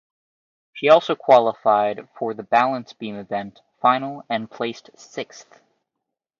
[0.73, 5.61] She also qualified for the balance beam event final and placed sixth.